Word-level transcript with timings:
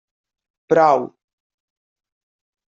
Prou. 0.71 1.01